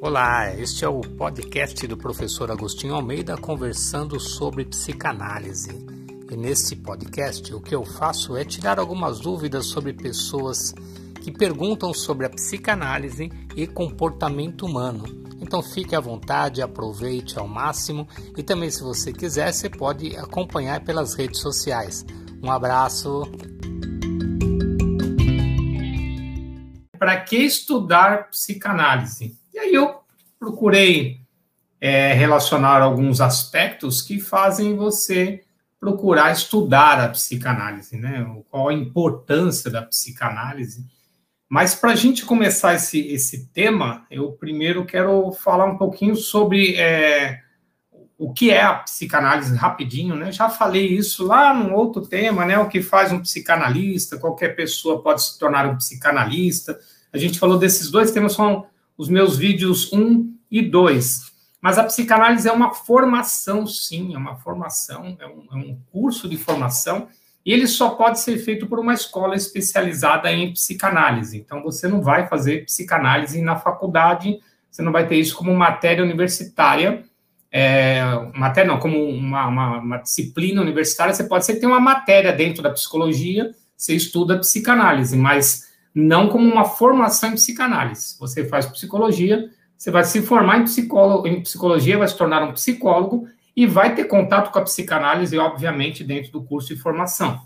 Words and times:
Olá, 0.00 0.54
este 0.54 0.84
é 0.84 0.88
o 0.88 1.00
podcast 1.00 1.84
do 1.88 1.96
professor 1.96 2.52
Agostinho 2.52 2.94
Almeida 2.94 3.36
conversando 3.36 4.20
sobre 4.20 4.64
psicanálise. 4.64 5.70
E 6.30 6.36
neste 6.36 6.76
podcast 6.76 7.52
o 7.52 7.60
que 7.60 7.74
eu 7.74 7.84
faço 7.84 8.36
é 8.36 8.44
tirar 8.44 8.78
algumas 8.78 9.18
dúvidas 9.18 9.66
sobre 9.66 9.92
pessoas 9.92 10.72
que 11.20 11.32
perguntam 11.32 11.92
sobre 11.92 12.26
a 12.26 12.30
psicanálise 12.30 13.28
e 13.56 13.66
comportamento 13.66 14.64
humano. 14.64 15.04
Então 15.40 15.60
fique 15.60 15.96
à 15.96 16.00
vontade, 16.00 16.62
aproveite 16.62 17.36
ao 17.36 17.48
máximo 17.48 18.06
e 18.36 18.42
também 18.42 18.70
se 18.70 18.84
você 18.84 19.12
quiser 19.12 19.52
você 19.52 19.68
pode 19.68 20.16
acompanhar 20.16 20.84
pelas 20.84 21.14
redes 21.14 21.40
sociais. 21.40 22.06
Um 22.40 22.52
abraço. 22.52 23.22
Para 26.96 27.20
que 27.20 27.36
estudar 27.38 28.30
psicanálise? 28.30 29.36
E 29.58 29.60
aí 29.60 29.74
eu 29.74 30.02
procurei 30.38 31.20
é, 31.80 32.12
relacionar 32.12 32.80
alguns 32.80 33.20
aspectos 33.20 34.00
que 34.00 34.20
fazem 34.20 34.76
você 34.76 35.42
procurar 35.80 36.30
estudar 36.30 37.00
a 37.00 37.08
psicanálise, 37.08 37.96
né? 37.96 38.24
Qual 38.48 38.68
a 38.68 38.72
importância 38.72 39.68
da 39.68 39.82
psicanálise. 39.82 40.86
Mas 41.48 41.74
para 41.74 41.90
a 41.90 41.96
gente 41.96 42.24
começar 42.24 42.74
esse, 42.74 43.00
esse 43.08 43.46
tema, 43.48 44.06
eu 44.12 44.30
primeiro 44.30 44.84
quero 44.84 45.32
falar 45.32 45.64
um 45.64 45.76
pouquinho 45.76 46.14
sobre 46.14 46.76
é, 46.76 47.40
o 48.16 48.32
que 48.32 48.52
é 48.52 48.62
a 48.62 48.74
psicanálise 48.74 49.56
rapidinho, 49.56 50.14
né? 50.14 50.30
Já 50.30 50.48
falei 50.48 50.86
isso 50.86 51.26
lá 51.26 51.52
num 51.52 51.74
outro 51.74 52.06
tema, 52.06 52.46
né? 52.46 52.56
O 52.60 52.68
que 52.68 52.80
faz 52.80 53.10
um 53.10 53.20
psicanalista, 53.20 54.18
qualquer 54.18 54.54
pessoa 54.54 55.02
pode 55.02 55.20
se 55.24 55.36
tornar 55.36 55.66
um 55.66 55.76
psicanalista. 55.76 56.78
A 57.12 57.18
gente 57.18 57.40
falou 57.40 57.58
desses 57.58 57.90
dois 57.90 58.12
temas, 58.12 58.34
são 58.34 58.64
os 58.98 59.08
meus 59.08 59.38
vídeos 59.38 59.92
1 59.92 60.34
e 60.50 60.60
2. 60.60 61.28
Mas 61.62 61.78
a 61.78 61.84
psicanálise 61.84 62.48
é 62.48 62.52
uma 62.52 62.72
formação, 62.72 63.66
sim, 63.66 64.14
é 64.14 64.18
uma 64.18 64.36
formação, 64.36 65.16
é 65.20 65.26
um, 65.26 65.46
é 65.52 65.56
um 65.56 65.78
curso 65.92 66.28
de 66.28 66.36
formação, 66.36 67.08
e 67.46 67.52
ele 67.52 67.66
só 67.66 67.90
pode 67.90 68.20
ser 68.20 68.38
feito 68.38 68.66
por 68.66 68.78
uma 68.78 68.92
escola 68.92 69.34
especializada 69.34 70.30
em 70.30 70.52
psicanálise. 70.52 71.38
Então, 71.38 71.62
você 71.62 71.88
não 71.88 72.02
vai 72.02 72.26
fazer 72.26 72.64
psicanálise 72.64 73.40
na 73.40 73.56
faculdade, 73.56 74.38
você 74.70 74.82
não 74.82 74.92
vai 74.92 75.06
ter 75.06 75.16
isso 75.16 75.34
como 75.36 75.54
matéria 75.54 76.04
universitária, 76.04 77.04
é, 77.50 78.02
matéria 78.34 78.70
não, 78.70 78.78
como 78.78 79.02
uma, 79.02 79.46
uma, 79.46 79.78
uma, 79.78 79.96
disciplina 79.96 80.60
universitária, 80.60 81.14
você 81.14 81.24
pode 81.24 81.46
ser 81.46 81.56
ter 81.56 81.66
uma 81.66 81.80
matéria 81.80 82.32
dentro 82.32 82.62
da 82.62 82.70
psicologia, 82.70 83.54
você 83.74 83.94
estuda 83.94 84.38
psicanálise, 84.38 85.16
mas 85.16 85.67
não 85.94 86.28
como 86.28 86.50
uma 86.50 86.64
formação 86.64 87.30
em 87.30 87.34
psicanálise. 87.34 88.16
Você 88.18 88.44
faz 88.44 88.66
psicologia, 88.66 89.50
você 89.76 89.90
vai 89.90 90.04
se 90.04 90.22
formar 90.22 90.58
em, 90.58 90.64
psicólogo, 90.64 91.26
em 91.26 91.40
psicologia, 91.40 91.98
vai 91.98 92.08
se 92.08 92.16
tornar 92.16 92.42
um 92.42 92.52
psicólogo 92.52 93.28
e 93.56 93.66
vai 93.66 93.94
ter 93.94 94.04
contato 94.04 94.50
com 94.50 94.58
a 94.58 94.62
psicanálise, 94.62 95.36
obviamente, 95.38 96.04
dentro 96.04 96.32
do 96.32 96.42
curso 96.42 96.74
de 96.74 96.80
formação. 96.80 97.42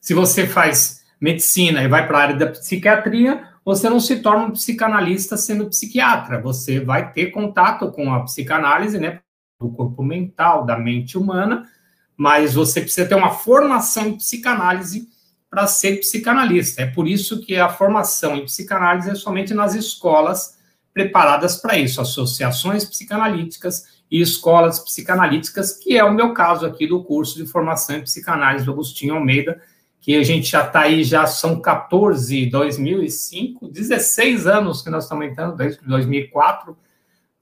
Se 0.00 0.14
você 0.14 0.46
faz 0.46 1.04
medicina 1.20 1.82
e 1.82 1.88
vai 1.88 2.06
para 2.06 2.18
a 2.18 2.22
área 2.22 2.36
da 2.36 2.46
psiquiatria, 2.48 3.48
você 3.64 3.90
não 3.90 3.98
se 3.98 4.20
torna 4.20 4.44
um 4.44 4.50
psicanalista 4.52 5.36
sendo 5.36 5.68
psiquiatra. 5.68 6.40
Você 6.40 6.78
vai 6.78 7.12
ter 7.12 7.32
contato 7.32 7.90
com 7.90 8.12
a 8.12 8.22
psicanálise, 8.22 8.98
né, 8.98 9.20
do 9.58 9.70
corpo 9.70 10.02
mental, 10.02 10.64
da 10.64 10.78
mente 10.78 11.18
humana, 11.18 11.68
mas 12.16 12.54
você 12.54 12.80
precisa 12.80 13.08
ter 13.08 13.14
uma 13.14 13.30
formação 13.30 14.06
em 14.06 14.16
psicanálise 14.16 15.08
para 15.50 15.66
ser 15.66 16.00
psicanalista. 16.00 16.82
É 16.82 16.86
por 16.86 17.06
isso 17.06 17.40
que 17.40 17.56
a 17.56 17.68
formação 17.68 18.36
em 18.36 18.44
psicanálise 18.44 19.10
é 19.10 19.14
somente 19.14 19.54
nas 19.54 19.74
escolas 19.74 20.56
preparadas 20.92 21.56
para 21.58 21.76
isso, 21.76 22.00
associações 22.00 22.84
psicanalíticas 22.84 23.84
e 24.10 24.20
escolas 24.20 24.78
psicanalíticas, 24.78 25.72
que 25.72 25.96
é 25.96 26.02
o 26.02 26.14
meu 26.14 26.32
caso 26.32 26.64
aqui 26.64 26.86
do 26.86 27.02
curso 27.04 27.36
de 27.36 27.46
formação 27.50 27.96
em 27.96 28.02
psicanálise 28.02 28.64
do 28.64 28.72
Agostinho 28.72 29.14
Almeida, 29.14 29.60
que 30.00 30.16
a 30.16 30.22
gente 30.22 30.48
já 30.48 30.64
está 30.64 30.80
aí, 30.80 31.02
já 31.02 31.26
são 31.26 31.60
14, 31.60 32.46
2005, 32.46 33.68
16 33.68 34.46
anos 34.46 34.80
que 34.80 34.88
nós 34.88 35.04
estamos 35.04 35.26
entrando, 35.26 35.56
desde 35.56 35.84
2004, 35.84 36.76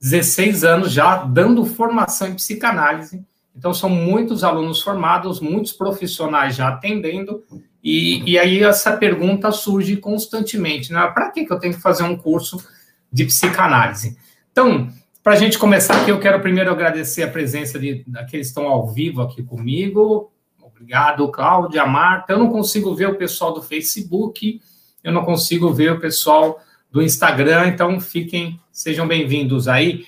16 0.01 0.65
anos 0.65 0.91
já 0.91 1.25
dando 1.25 1.65
formação 1.65 2.29
em 2.29 2.35
psicanálise. 2.35 3.25
Então, 3.57 3.73
são 3.73 3.89
muitos 3.89 4.43
alunos 4.43 4.81
formados, 4.83 5.41
muitos 5.41 5.73
profissionais 5.73 6.57
já 6.57 6.69
atendendo, 6.69 7.45
e, 7.85 8.23
e 8.31 8.39
aí 8.39 8.63
essa 8.63 8.97
pergunta 8.97 9.53
surge 9.53 9.99
constantemente, 9.99 10.91
né? 10.91 11.07
Para 11.15 11.31
que, 11.31 11.45
que 11.45 11.53
eu 11.53 11.59
tenho 11.59 11.75
que 11.75 11.83
fazer 11.83 12.03
um 12.03 12.17
curso 12.17 12.67
de 13.13 13.27
psicanálise? 13.27 14.17
Então, 14.51 14.89
para 15.23 15.35
a 15.35 15.37
gente 15.37 15.59
começar 15.59 16.01
aqui, 16.01 16.11
eu 16.11 16.19
quero 16.19 16.41
primeiro 16.41 16.71
agradecer 16.71 17.23
a 17.23 17.31
presença 17.31 17.79
de 17.79 18.03
daqueles 18.07 18.47
que 18.47 18.51
estão 18.51 18.67
ao 18.67 18.89
vivo 18.89 19.21
aqui 19.21 19.43
comigo. 19.43 20.33
Obrigado, 20.59 21.31
Cláudia, 21.31 21.85
Marta. 21.85 22.33
Eu 22.33 22.39
não 22.39 22.51
consigo 22.51 22.95
ver 22.95 23.09
o 23.09 23.17
pessoal 23.17 23.53
do 23.53 23.63
Facebook, 23.63 24.61
eu 25.03 25.13
não 25.13 25.25
consigo 25.25 25.71
ver 25.71 25.93
o 25.93 26.01
pessoal 26.01 26.59
do 26.91 27.03
Instagram, 27.03 27.69
então 27.69 28.01
fiquem, 28.01 28.59
sejam 28.73 29.07
bem-vindos 29.07 29.69
aí. 29.69 30.07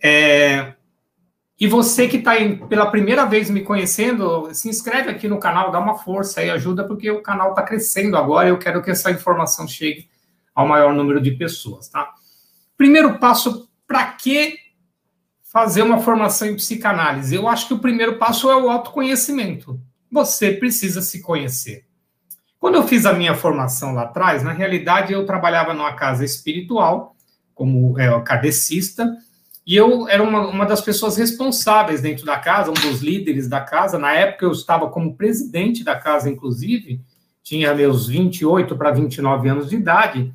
É, 0.00 0.74
e 1.58 1.66
você 1.66 2.06
que 2.06 2.18
está 2.18 2.32
pela 2.68 2.90
primeira 2.90 3.24
vez 3.24 3.48
me 3.48 3.62
conhecendo, 3.62 4.52
se 4.52 4.68
inscreve 4.68 5.10
aqui 5.10 5.26
no 5.26 5.40
canal, 5.40 5.70
dá 5.70 5.78
uma 5.78 5.96
força 5.96 6.40
aí, 6.40 6.50
ajuda, 6.50 6.84
porque 6.84 7.10
o 7.10 7.22
canal 7.22 7.50
está 7.50 7.62
crescendo 7.62 8.16
agora. 8.16 8.48
Eu 8.48 8.58
quero 8.58 8.82
que 8.82 8.90
essa 8.90 9.10
informação 9.10 9.66
chegue 9.66 10.08
ao 10.54 10.68
maior 10.68 10.92
número 10.92 11.20
de 11.20 11.30
pessoas, 11.30 11.88
tá? 11.88 12.12
Primeiro 12.76 13.18
passo, 13.18 13.70
para 13.86 14.04
que 14.12 14.58
fazer 15.42 15.80
uma 15.80 15.98
formação 15.98 16.46
em 16.46 16.56
psicanálise? 16.56 17.34
Eu 17.34 17.48
acho 17.48 17.68
que 17.68 17.74
o 17.74 17.78
primeiro 17.78 18.18
passo 18.18 18.50
é 18.50 18.56
o 18.56 18.68
autoconhecimento. 18.68 19.80
Você 20.12 20.52
precisa 20.52 21.00
se 21.00 21.22
conhecer. 21.22 21.86
Quando 22.58 22.74
eu 22.74 22.86
fiz 22.86 23.06
a 23.06 23.14
minha 23.14 23.34
formação 23.34 23.94
lá 23.94 24.02
atrás, 24.02 24.42
na 24.42 24.52
realidade 24.52 25.14
eu 25.14 25.24
trabalhava 25.24 25.72
numa 25.72 25.94
casa 25.94 26.22
espiritual, 26.22 27.16
como 27.54 27.98
é, 27.98 28.20
kardecista, 28.20 29.16
e 29.66 29.74
eu 29.74 30.08
era 30.08 30.22
uma, 30.22 30.46
uma 30.46 30.64
das 30.64 30.80
pessoas 30.80 31.16
responsáveis 31.16 32.00
dentro 32.00 32.24
da 32.24 32.38
casa, 32.38 32.70
um 32.70 32.74
dos 32.74 33.00
líderes 33.00 33.48
da 33.48 33.60
casa. 33.60 33.98
Na 33.98 34.12
época, 34.12 34.44
eu 34.44 34.52
estava 34.52 34.88
como 34.88 35.16
presidente 35.16 35.82
da 35.82 35.96
casa, 35.96 36.30
inclusive, 36.30 37.00
tinha 37.42 37.74
meus 37.74 38.06
28 38.06 38.76
para 38.76 38.92
29 38.92 39.48
anos 39.48 39.68
de 39.68 39.76
idade, 39.76 40.32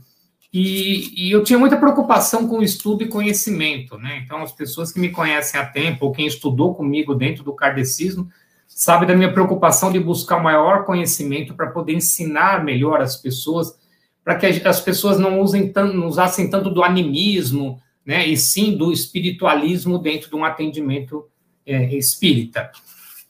e, 0.53 1.27
e, 1.27 1.31
eu 1.31 1.43
tinha 1.43 1.57
muita 1.57 1.77
preocupação 1.77 2.45
com 2.45 2.61
estudo 2.61 3.03
e 3.03 3.07
conhecimento. 3.07 3.97
Né? 3.97 4.21
Então, 4.25 4.43
as 4.43 4.51
pessoas 4.51 4.91
que 4.91 4.99
me 4.99 5.09
conhecem 5.09 5.57
há 5.57 5.65
tempo, 5.65 6.05
ou 6.05 6.11
quem 6.11 6.27
estudou 6.27 6.75
comigo 6.75 7.15
dentro 7.15 7.41
do 7.41 7.53
kardecismo, 7.53 8.29
sabe 8.67 9.05
da 9.05 9.15
minha 9.15 9.31
preocupação 9.31 9.93
de 9.93 9.99
buscar 9.99 10.43
maior 10.43 10.83
conhecimento 10.83 11.53
para 11.53 11.67
poder 11.67 11.93
ensinar 11.93 12.65
melhor 12.65 12.99
as 12.99 13.15
pessoas, 13.15 13.73
para 14.25 14.35
que 14.35 14.45
as 14.45 14.81
pessoas 14.81 15.17
não 15.17 15.39
usem 15.39 15.71
tanto, 15.71 15.95
não 15.95 16.07
usassem 16.07 16.49
tanto 16.49 16.69
do 16.69 16.83
animismo, 16.83 17.79
né, 18.05 18.25
e 18.27 18.35
sim 18.35 18.75
do 18.75 18.91
espiritualismo 18.91 19.99
dentro 19.99 20.29
de 20.29 20.35
um 20.35 20.43
atendimento 20.43 21.27
é, 21.65 21.95
espírita. 21.95 22.71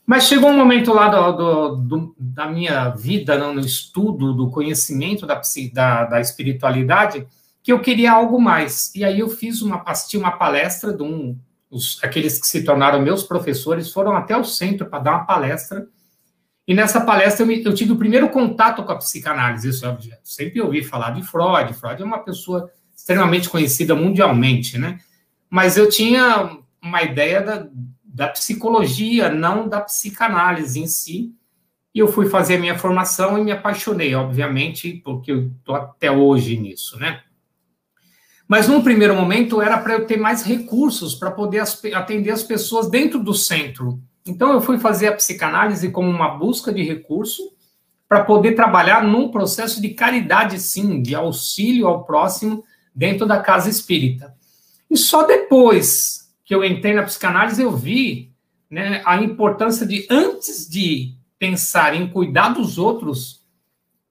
Mas 0.05 0.27
chegou 0.27 0.49
um 0.49 0.57
momento 0.57 0.93
lá 0.93 1.07
do, 1.07 1.31
do, 1.31 1.75
do, 1.75 2.15
da 2.17 2.47
minha 2.49 2.89
vida, 2.89 3.37
no 3.37 3.59
estudo 3.59 4.33
do 4.33 4.49
conhecimento 4.49 5.25
da, 5.25 5.39
da, 5.73 6.05
da, 6.05 6.19
espiritualidade, 6.19 7.25
que 7.63 7.71
eu 7.71 7.79
queria 7.79 8.11
algo 8.11 8.41
mais. 8.41 8.93
E 8.95 9.03
aí 9.03 9.19
eu 9.19 9.29
fiz 9.29 9.61
uma, 9.61 9.83
assisti 9.85 10.17
uma 10.17 10.31
palestra 10.31 10.91
de 10.91 11.03
um, 11.03 11.37
os, 11.69 11.99
aqueles 12.03 12.39
que 12.39 12.47
se 12.47 12.63
tornaram 12.63 13.01
meus 13.01 13.23
professores 13.23 13.91
foram 13.91 14.15
até 14.15 14.35
o 14.35 14.43
centro 14.43 14.87
para 14.87 14.99
dar 14.99 15.11
uma 15.11 15.25
palestra. 15.25 15.87
E 16.67 16.73
nessa 16.73 17.01
palestra 17.01 17.43
eu, 17.43 17.47
me, 17.47 17.63
eu, 17.63 17.73
tive 17.73 17.93
o 17.93 17.97
primeiro 17.97 18.29
contato 18.29 18.83
com 18.83 18.91
a 18.91 18.97
psicanálise. 18.97 19.69
Isso 19.69 19.85
eu 19.85 19.97
sempre 20.23 20.61
ouvi 20.61 20.83
falar 20.83 21.11
de 21.11 21.23
Freud. 21.23 21.73
Freud 21.73 22.01
é 22.01 22.05
uma 22.05 22.19
pessoa 22.19 22.69
extremamente 23.01 23.49
conhecida 23.49 23.95
mundialmente, 23.95 24.77
né? 24.77 24.99
Mas 25.49 25.75
eu 25.75 25.89
tinha 25.89 26.57
uma 26.81 27.01
ideia 27.01 27.41
da, 27.41 27.67
da 28.03 28.27
psicologia, 28.27 29.27
não 29.27 29.67
da 29.67 29.81
psicanálise 29.81 30.79
em 30.79 30.87
si. 30.87 31.33
E 31.93 31.99
eu 31.99 32.07
fui 32.07 32.29
fazer 32.29 32.55
a 32.55 32.59
minha 32.59 32.77
formação 32.77 33.37
e 33.37 33.43
me 33.43 33.51
apaixonei, 33.51 34.13
obviamente, 34.15 35.01
porque 35.03 35.31
eu 35.31 35.47
estou 35.47 35.75
até 35.75 36.09
hoje 36.09 36.57
nisso, 36.57 36.97
né? 36.99 37.21
Mas 38.47 38.67
num 38.67 38.83
primeiro 38.83 39.15
momento 39.15 39.61
era 39.61 39.77
para 39.77 39.93
eu 39.93 40.05
ter 40.05 40.17
mais 40.17 40.43
recursos 40.43 41.15
para 41.15 41.31
poder 41.31 41.63
atender 41.93 42.31
as 42.31 42.43
pessoas 42.43 42.89
dentro 42.89 43.21
do 43.21 43.33
centro. 43.33 43.99
Então 44.25 44.53
eu 44.53 44.61
fui 44.61 44.77
fazer 44.77 45.07
a 45.07 45.15
psicanálise 45.15 45.89
como 45.89 46.09
uma 46.09 46.29
busca 46.29 46.71
de 46.71 46.83
recurso 46.83 47.41
para 48.07 48.23
poder 48.23 48.53
trabalhar 48.53 49.03
num 49.03 49.29
processo 49.29 49.81
de 49.81 49.89
caridade, 49.89 50.59
sim, 50.59 51.01
de 51.01 51.15
auxílio 51.15 51.87
ao 51.87 52.03
próximo 52.03 52.63
dentro 52.93 53.25
da 53.25 53.39
casa 53.39 53.69
espírita. 53.69 54.35
E 54.89 54.97
só 54.97 55.25
depois 55.25 56.31
que 56.43 56.53
eu 56.53 56.63
entrei 56.63 56.93
na 56.93 57.03
psicanálise 57.03 57.61
eu 57.61 57.71
vi 57.71 58.31
né, 58.69 59.01
a 59.05 59.17
importância 59.17 59.85
de, 59.85 60.05
antes 60.09 60.69
de 60.69 61.15
pensar 61.39 61.95
em 61.95 62.07
cuidar 62.07 62.49
dos 62.49 62.77
outros, 62.77 63.41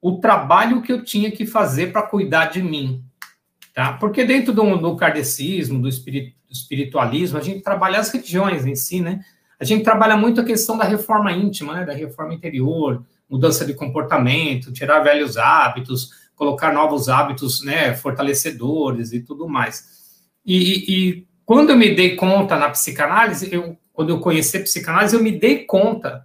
o 0.01 0.19
trabalho 0.19 0.83
que 0.83 0.93
eu 0.93 1.05
tinha 1.05 1.31
que 1.31 1.47
fazer 1.47 1.93
para 1.93 2.03
cuidar 2.03 2.47
de 2.47 2.63
mim. 2.63 3.05
Tá? 3.75 3.93
Porque 3.95 4.25
dentro 4.25 4.53
do, 4.53 4.77
do 4.77 4.97
kardecismo, 4.97 5.81
do 5.81 5.89
espiritualismo, 5.89 7.39
a 7.39 7.43
gente 7.43 7.63
trabalha 7.63 7.99
as 7.99 8.11
religiões 8.11 8.67
em 8.67 8.75
si, 8.75 9.01
né? 9.01 9.25
A 9.61 9.65
gente 9.65 9.85
trabalha 9.85 10.17
muito 10.17 10.41
a 10.41 10.45
questão 10.45 10.79
da 10.79 10.85
reforma 10.85 11.31
íntima, 11.31 11.75
né? 11.75 11.85
da 11.85 11.93
reforma 11.93 12.33
interior, 12.33 13.05
mudança 13.29 13.65
de 13.65 13.75
comportamento, 13.75 14.73
tirar 14.73 15.01
velhos 15.01 15.37
hábitos, 15.37 16.13
colocar 16.41 16.73
novos 16.73 17.11
hábitos 17.11 17.63
né, 17.63 17.93
fortalecedores 17.93 19.13
e 19.13 19.21
tudo 19.21 19.47
mais. 19.47 20.25
E, 20.43 20.57
e, 20.89 21.27
quando 21.45 21.69
eu 21.69 21.77
me 21.77 21.95
dei 21.95 22.17
conta 22.17 22.57
na 22.57 22.71
psicanálise, 22.71 23.53
eu, 23.53 23.77
quando 23.93 24.09
eu 24.09 24.21
conheci 24.21 24.57
a 24.57 24.63
psicanálise, 24.63 25.15
eu 25.15 25.23
me 25.23 25.33
dei 25.33 25.67
conta 25.67 26.25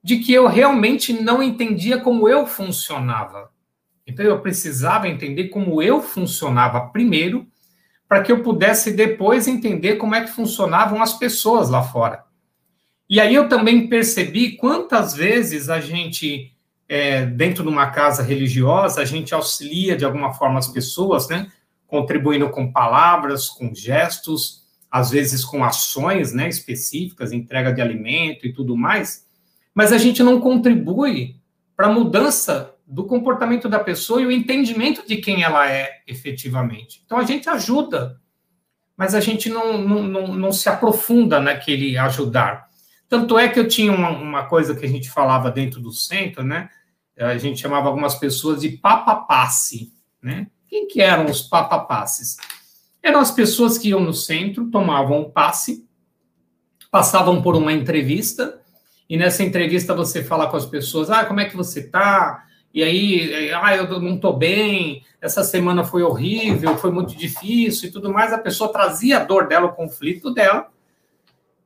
de 0.00 0.18
que 0.18 0.32
eu 0.32 0.46
realmente 0.46 1.12
não 1.12 1.42
entendia 1.42 1.98
como 1.98 2.28
eu 2.28 2.46
funcionava. 2.46 3.50
Então 4.06 4.24
eu 4.24 4.40
precisava 4.40 5.08
entender 5.08 5.48
como 5.48 5.82
eu 5.82 6.00
funcionava 6.00 6.86
primeiro, 6.86 7.44
para 8.08 8.22
que 8.22 8.30
eu 8.30 8.44
pudesse 8.44 8.92
depois 8.92 9.48
entender 9.48 9.96
como 9.96 10.14
é 10.14 10.20
que 10.20 10.30
funcionavam 10.30 11.02
as 11.02 11.18
pessoas 11.18 11.68
lá 11.68 11.82
fora. 11.82 12.22
E 13.08 13.18
aí 13.18 13.34
eu 13.34 13.48
também 13.48 13.88
percebi 13.88 14.52
quantas 14.52 15.12
vezes 15.12 15.68
a 15.68 15.80
gente, 15.80 16.54
é, 16.92 17.24
dentro 17.24 17.62
de 17.62 17.68
uma 17.68 17.86
casa 17.90 18.20
religiosa, 18.20 19.00
a 19.00 19.04
gente 19.04 19.32
auxilia 19.32 19.96
de 19.96 20.04
alguma 20.04 20.32
forma 20.32 20.58
as 20.58 20.66
pessoas, 20.66 21.28
né? 21.28 21.46
Contribuindo 21.86 22.50
com 22.50 22.72
palavras, 22.72 23.48
com 23.48 23.72
gestos, 23.72 24.64
às 24.90 25.08
vezes 25.08 25.44
com 25.44 25.62
ações 25.62 26.32
né, 26.32 26.48
específicas, 26.48 27.30
entrega 27.30 27.72
de 27.72 27.80
alimento 27.80 28.44
e 28.44 28.52
tudo 28.52 28.76
mais, 28.76 29.24
mas 29.72 29.92
a 29.92 29.98
gente 29.98 30.20
não 30.20 30.40
contribui 30.40 31.36
para 31.76 31.86
a 31.86 31.92
mudança 31.92 32.74
do 32.84 33.04
comportamento 33.04 33.68
da 33.68 33.78
pessoa 33.78 34.20
e 34.20 34.26
o 34.26 34.32
entendimento 34.32 35.06
de 35.06 35.18
quem 35.18 35.44
ela 35.44 35.70
é 35.70 36.00
efetivamente. 36.08 37.02
Então 37.06 37.18
a 37.18 37.24
gente 37.24 37.48
ajuda, 37.48 38.20
mas 38.96 39.14
a 39.14 39.20
gente 39.20 39.48
não, 39.48 39.78
não, 39.78 40.02
não, 40.02 40.26
não 40.34 40.52
se 40.52 40.68
aprofunda 40.68 41.38
naquele 41.38 41.96
ajudar. 41.96 42.68
Tanto 43.08 43.38
é 43.38 43.48
que 43.48 43.60
eu 43.60 43.68
tinha 43.68 43.92
uma, 43.92 44.10
uma, 44.10 44.46
coisa 44.46 44.74
que 44.74 44.84
a 44.84 44.88
gente 44.88 45.08
falava 45.08 45.52
dentro 45.52 45.80
do 45.80 45.92
centro, 45.92 46.42
né? 46.42 46.68
A 47.20 47.38
gente 47.38 47.60
chamava 47.60 47.88
algumas 47.88 48.14
pessoas 48.14 48.60
de 48.60 48.70
papapasse, 48.70 49.92
né? 50.22 50.46
Quem 50.68 50.86
que 50.86 51.00
eram 51.00 51.26
os 51.26 51.42
papapasses? 51.42 52.36
Eram 53.02 53.20
as 53.20 53.30
pessoas 53.30 53.76
que 53.76 53.88
iam 53.88 54.00
no 54.00 54.14
centro, 54.14 54.70
tomavam 54.70 55.20
um 55.20 55.30
passe, 55.30 55.86
passavam 56.90 57.42
por 57.42 57.56
uma 57.56 57.72
entrevista, 57.72 58.60
e 59.08 59.16
nessa 59.16 59.42
entrevista 59.42 59.94
você 59.94 60.22
fala 60.22 60.48
com 60.48 60.56
as 60.56 60.66
pessoas, 60.66 61.10
ah, 61.10 61.24
como 61.24 61.40
é 61.40 61.44
que 61.44 61.56
você 61.56 61.80
está? 61.80 62.44
e 62.72 62.84
aí, 62.84 63.52
ah, 63.52 63.76
eu 63.76 64.00
não 64.00 64.14
estou 64.14 64.36
bem, 64.36 65.02
essa 65.20 65.42
semana 65.42 65.82
foi 65.82 66.02
horrível, 66.02 66.76
foi 66.78 66.92
muito 66.92 67.16
difícil 67.16 67.88
e 67.88 67.92
tudo 67.92 68.12
mais, 68.12 68.32
a 68.32 68.38
pessoa 68.38 68.72
trazia 68.72 69.18
a 69.18 69.24
dor 69.24 69.48
dela, 69.48 69.66
o 69.66 69.74
conflito 69.74 70.32
dela, 70.32 70.68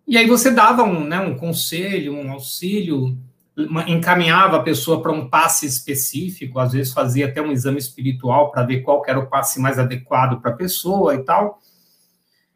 e 0.07 0.17
aí 0.17 0.27
você 0.27 0.50
dava 0.50 0.83
um, 0.83 1.05
né, 1.05 1.21
um 1.21 1.37
conselho, 1.37 2.15
um 2.15 2.33
auxílio, 2.33 3.19
encaminhava 3.87 4.56
a 4.56 4.62
pessoa 4.62 5.01
para 5.01 5.12
um 5.12 5.29
passe 5.29 5.67
específico, 5.67 6.59
às 6.59 6.73
vezes 6.73 6.93
fazia 6.93 7.27
até 7.27 7.41
um 7.41 7.53
exame 7.53 7.79
espiritual 7.79 8.51
para 8.51 8.65
ver 8.65 8.81
qual 8.81 9.03
era 9.06 9.19
o 9.19 9.27
passe 9.27 9.61
mais 9.61 9.79
adequado 9.79 10.41
para 10.41 10.51
a 10.51 10.56
pessoa 10.56 11.15
e 11.15 11.25
tal. 11.25 11.61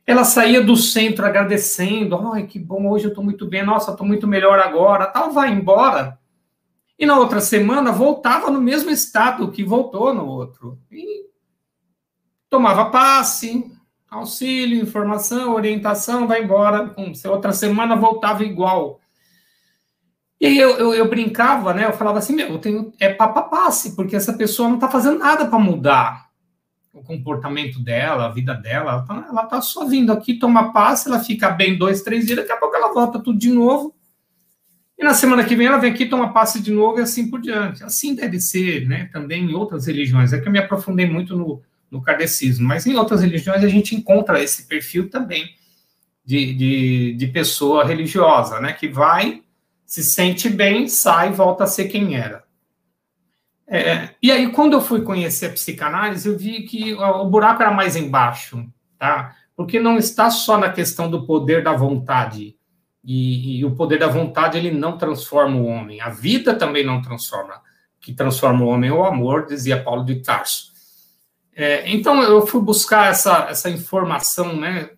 Ela 0.06 0.24
saía 0.24 0.62
do 0.62 0.76
centro 0.76 1.26
agradecendo, 1.26 2.16
ai, 2.32 2.46
que 2.46 2.58
bom, 2.58 2.88
hoje 2.88 3.04
eu 3.04 3.10
estou 3.10 3.22
muito 3.22 3.46
bem, 3.46 3.64
nossa, 3.64 3.92
estou 3.92 4.06
muito 4.06 4.26
melhor 4.26 4.58
agora, 4.58 5.06
tal, 5.06 5.30
vai 5.30 5.52
embora 5.52 6.18
e 6.98 7.06
na 7.06 7.16
outra 7.16 7.40
semana 7.40 7.92
voltava 7.92 8.50
no 8.50 8.60
mesmo 8.60 8.90
estado 8.90 9.52
que 9.52 9.62
voltou 9.62 10.12
no 10.12 10.26
outro. 10.26 10.78
E 10.90 11.28
tomava 12.50 12.90
passe, 12.90 13.70
auxílio, 14.10 14.82
informação, 14.82 15.54
orientação, 15.54 16.26
vai 16.26 16.42
embora. 16.42 16.92
Se 17.14 17.28
outra 17.28 17.52
semana 17.52 17.94
voltava 17.94 18.42
igual. 18.42 19.00
E 20.40 20.46
aí 20.46 20.58
eu, 20.58 20.70
eu, 20.78 20.94
eu, 20.94 21.08
brincava, 21.08 21.74
né? 21.74 21.84
Eu 21.84 21.92
falava 21.92 22.18
assim, 22.18 22.34
meu, 22.34 22.48
eu 22.48 22.58
tenho, 22.58 22.92
é 23.00 23.12
passe, 23.12 23.96
porque 23.96 24.14
essa 24.14 24.32
pessoa 24.32 24.68
não 24.68 24.76
está 24.76 24.88
fazendo 24.88 25.18
nada 25.18 25.46
para 25.46 25.58
mudar 25.58 26.28
o 26.92 27.02
comportamento 27.02 27.80
dela, 27.80 28.26
a 28.26 28.30
vida 28.30 28.54
dela. 28.54 29.04
Ela 29.08 29.20
está 29.20 29.46
tá 29.46 29.60
só 29.60 29.86
vindo 29.86 30.12
aqui, 30.12 30.38
toma 30.38 30.72
passe, 30.72 31.08
ela 31.08 31.20
fica 31.20 31.50
bem 31.50 31.76
dois, 31.76 32.02
três 32.02 32.26
dias, 32.26 32.38
daqui 32.38 32.52
a 32.52 32.56
pouco 32.56 32.76
ela 32.76 32.92
volta 32.92 33.18
tudo 33.18 33.38
de 33.38 33.50
novo 33.50 33.94
e 34.98 35.04
na 35.04 35.14
semana 35.14 35.44
que 35.44 35.54
vem 35.54 35.68
ela 35.68 35.78
vem 35.78 35.92
aqui, 35.92 36.06
toma 36.06 36.32
passe 36.32 36.60
de 36.60 36.72
novo 36.72 36.98
e 36.98 37.02
assim 37.02 37.30
por 37.30 37.40
diante. 37.40 37.84
Assim 37.84 38.16
deve 38.16 38.40
ser, 38.40 38.88
né? 38.88 39.08
Também 39.12 39.44
em 39.44 39.54
outras 39.54 39.86
religiões. 39.86 40.32
É 40.32 40.40
que 40.40 40.48
eu 40.48 40.52
me 40.52 40.58
aprofundei 40.58 41.06
muito 41.06 41.36
no, 41.36 41.62
no 41.88 42.02
kardecismo, 42.02 42.66
mas 42.66 42.84
em 42.84 42.96
outras 42.96 43.22
religiões 43.22 43.62
a 43.62 43.68
gente 43.68 43.94
encontra 43.94 44.42
esse 44.42 44.66
perfil 44.66 45.08
também 45.08 45.54
de, 46.24 46.52
de, 46.52 47.14
de 47.14 47.26
pessoa 47.28 47.84
religiosa, 47.84 48.58
né? 48.60 48.72
Que 48.72 48.88
vai, 48.88 49.40
se 49.88 50.04
sente 50.04 50.50
bem, 50.50 50.86
sai, 50.86 51.32
volta 51.32 51.64
a 51.64 51.66
ser 51.66 51.88
quem 51.88 52.14
era. 52.14 52.44
É, 53.66 54.10
e 54.22 54.30
aí, 54.30 54.52
quando 54.52 54.74
eu 54.74 54.82
fui 54.82 55.00
conhecer 55.00 55.46
a 55.46 55.52
psicanálise, 55.52 56.28
eu 56.28 56.36
vi 56.36 56.64
que 56.64 56.92
o 56.92 57.24
buraco 57.24 57.62
era 57.62 57.72
mais 57.72 57.96
embaixo, 57.96 58.68
tá? 58.98 59.34
Porque 59.56 59.80
não 59.80 59.96
está 59.96 60.30
só 60.30 60.58
na 60.58 60.70
questão 60.70 61.10
do 61.10 61.24
poder 61.26 61.64
da 61.64 61.72
vontade, 61.72 62.54
e, 63.02 63.60
e, 63.60 63.64
o 63.64 63.74
poder 63.74 63.98
da 63.98 64.08
vontade 64.08 64.58
ele 64.58 64.70
não 64.70 64.98
transforma 64.98 65.56
o 65.56 65.64
homem. 65.64 66.02
A 66.02 66.10
vida 66.10 66.54
também 66.54 66.84
não 66.84 67.00
transforma. 67.00 67.62
Que 67.98 68.12
transforma 68.12 68.62
o 68.62 68.68
homem 68.68 68.90
é 68.90 68.92
o 68.92 69.04
amor, 69.04 69.46
dizia 69.46 69.82
Paulo 69.82 70.04
de 70.04 70.16
Tarso. 70.16 70.70
É, 71.56 71.90
então 71.90 72.22
eu 72.22 72.46
fui 72.46 72.60
buscar 72.60 73.10
essa, 73.10 73.46
essa 73.48 73.70
informação, 73.70 74.54
né, 74.54 74.90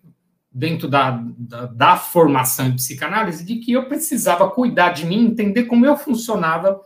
dentro 0.51 0.87
da, 0.87 1.11
da, 1.37 1.65
da, 1.67 1.95
formação 1.95 2.67
em 2.67 2.75
psicanálise, 2.75 3.45
de 3.45 3.55
que 3.55 3.71
eu 3.71 3.85
precisava 3.85 4.49
cuidar 4.49 4.89
de 4.89 5.05
mim, 5.05 5.25
entender 5.25 5.63
como 5.63 5.85
eu 5.85 5.95
funcionava, 5.95 6.81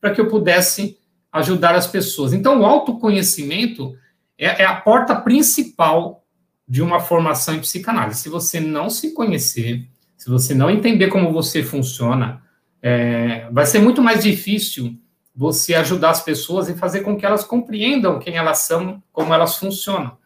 para 0.00 0.10
que 0.10 0.20
eu 0.20 0.28
pudesse 0.28 0.98
ajudar 1.32 1.74
as 1.74 1.86
pessoas. 1.86 2.32
Então, 2.32 2.60
o 2.60 2.66
autoconhecimento 2.66 3.96
é, 4.36 4.62
é 4.62 4.66
a 4.66 4.76
porta 4.76 5.16
principal 5.16 6.24
de 6.68 6.82
uma 6.82 7.00
formação 7.00 7.54
em 7.54 7.60
psicanálise. 7.60 8.20
Se 8.20 8.28
você 8.28 8.60
não 8.60 8.90
se 8.90 9.14
conhecer, 9.14 9.88
se 10.16 10.28
você 10.28 10.54
não 10.54 10.70
entender 10.70 11.08
como 11.08 11.32
você 11.32 11.62
funciona, 11.62 12.42
é, 12.82 13.48
vai 13.50 13.64
ser 13.64 13.78
muito 13.78 14.02
mais 14.02 14.22
difícil 14.22 14.98
você 15.34 15.74
ajudar 15.74 16.10
as 16.10 16.22
pessoas 16.22 16.68
e 16.68 16.74
fazer 16.74 17.00
com 17.00 17.16
que 17.16 17.24
elas 17.24 17.44
compreendam 17.44 18.18
quem 18.18 18.36
elas 18.36 18.58
são, 18.58 19.02
como 19.12 19.32
elas 19.32 19.56
funcionam. 19.56 20.18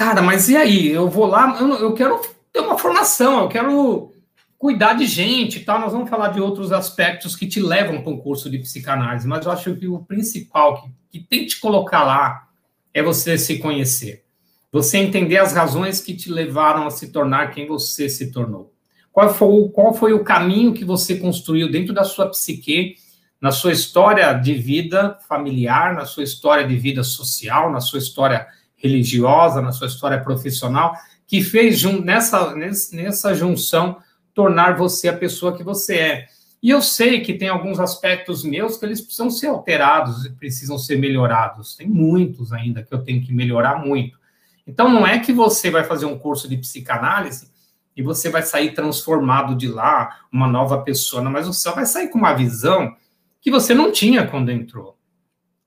Cara, 0.00 0.22
mas 0.22 0.48
e 0.48 0.56
aí? 0.56 0.88
Eu 0.88 1.10
vou 1.10 1.26
lá, 1.26 1.58
eu, 1.60 1.74
eu 1.74 1.92
quero 1.92 2.18
ter 2.50 2.60
uma 2.60 2.78
formação, 2.78 3.42
eu 3.42 3.48
quero 3.48 4.10
cuidar 4.56 4.94
de 4.94 5.04
gente 5.04 5.58
e 5.58 5.62
tal. 5.62 5.78
Nós 5.78 5.92
vamos 5.92 6.08
falar 6.08 6.28
de 6.28 6.40
outros 6.40 6.72
aspectos 6.72 7.36
que 7.36 7.46
te 7.46 7.60
levam 7.60 8.00
para 8.00 8.10
um 8.10 8.16
curso 8.16 8.48
de 8.48 8.58
psicanálise, 8.60 9.28
mas 9.28 9.44
eu 9.44 9.52
acho 9.52 9.76
que 9.76 9.86
o 9.86 9.98
principal 9.98 10.80
que, 10.80 10.90
que 11.10 11.26
tem 11.28 11.40
que 11.40 11.48
te 11.48 11.60
colocar 11.60 12.02
lá 12.02 12.48
é 12.94 13.02
você 13.02 13.36
se 13.36 13.58
conhecer. 13.58 14.24
Você 14.72 14.96
entender 14.96 15.36
as 15.36 15.52
razões 15.52 16.00
que 16.00 16.16
te 16.16 16.32
levaram 16.32 16.86
a 16.86 16.90
se 16.90 17.12
tornar 17.12 17.50
quem 17.50 17.66
você 17.66 18.08
se 18.08 18.32
tornou. 18.32 18.72
Qual 19.12 19.28
foi, 19.34 19.68
qual 19.68 19.92
foi 19.92 20.14
o 20.14 20.24
caminho 20.24 20.72
que 20.72 20.82
você 20.82 21.16
construiu 21.16 21.70
dentro 21.70 21.92
da 21.92 22.04
sua 22.04 22.26
psique, 22.30 22.94
na 23.38 23.52
sua 23.52 23.72
história 23.72 24.32
de 24.32 24.54
vida 24.54 25.18
familiar, 25.28 25.94
na 25.94 26.06
sua 26.06 26.22
história 26.22 26.66
de 26.66 26.76
vida 26.78 27.04
social, 27.04 27.70
na 27.70 27.80
sua 27.80 27.98
história 27.98 28.46
religiosa, 28.80 29.60
na 29.60 29.72
sua 29.72 29.86
história 29.86 30.20
profissional, 30.20 30.94
que 31.26 31.42
fez 31.42 31.82
nessa, 31.82 32.54
nessa 32.92 33.34
junção 33.34 33.98
tornar 34.34 34.76
você 34.76 35.08
a 35.08 35.16
pessoa 35.16 35.56
que 35.56 35.62
você 35.62 35.96
é. 35.96 36.26
E 36.62 36.68
eu 36.68 36.82
sei 36.82 37.20
que 37.20 37.34
tem 37.34 37.48
alguns 37.48 37.80
aspectos 37.80 38.44
meus 38.44 38.76
que 38.76 38.84
eles 38.84 39.00
precisam 39.00 39.30
ser 39.30 39.46
alterados, 39.46 40.28
precisam 40.38 40.78
ser 40.78 40.98
melhorados. 40.98 41.74
Tem 41.74 41.88
muitos 41.88 42.52
ainda 42.52 42.82
que 42.82 42.92
eu 42.92 43.02
tenho 43.02 43.24
que 43.24 43.32
melhorar 43.32 43.84
muito. 43.84 44.18
Então, 44.66 44.88
não 44.88 45.06
é 45.06 45.18
que 45.18 45.32
você 45.32 45.70
vai 45.70 45.84
fazer 45.84 46.04
um 46.04 46.18
curso 46.18 46.48
de 46.48 46.56
psicanálise 46.56 47.50
e 47.96 48.02
você 48.02 48.28
vai 48.28 48.42
sair 48.42 48.72
transformado 48.72 49.54
de 49.54 49.68
lá, 49.68 50.20
uma 50.30 50.46
nova 50.46 50.82
pessoa, 50.82 51.22
mas 51.22 51.46
você 51.46 51.70
vai 51.72 51.86
sair 51.86 52.08
com 52.08 52.18
uma 52.18 52.34
visão 52.34 52.94
que 53.40 53.50
você 53.50 53.74
não 53.74 53.90
tinha 53.90 54.26
quando 54.26 54.50
entrou. 54.50 54.99